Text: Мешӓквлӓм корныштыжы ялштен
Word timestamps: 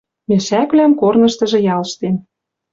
Мешӓквлӓм 0.29 0.93
корныштыжы 0.99 1.59
ялштен 1.75 2.15